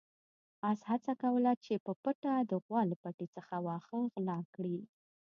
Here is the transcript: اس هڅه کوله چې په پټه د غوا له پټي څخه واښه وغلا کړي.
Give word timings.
اس 0.69 0.79
هڅه 0.89 1.11
کوله 1.21 1.51
چې 1.63 1.73
په 1.85 1.91
پټه 2.03 2.33
د 2.49 2.51
غوا 2.63 2.81
له 2.91 2.95
پټي 3.03 3.27
څخه 3.35 3.53
واښه 3.65 3.95
وغلا 4.01 4.37
کړي. 4.55 4.77